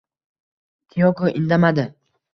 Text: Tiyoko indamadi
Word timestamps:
Tiyoko 0.95 1.31
indamadi 1.43 1.89